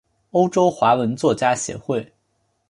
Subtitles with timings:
[0.31, 2.11] 欧洲华文作家协会。